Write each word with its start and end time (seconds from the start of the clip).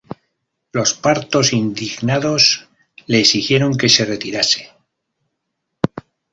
Los 0.71 0.95
partos, 0.95 1.53
indignados, 1.53 2.67
le 3.05 3.19
exigieron 3.19 3.77
que 3.77 3.87
se 3.87 4.03
retirase. 4.03 4.71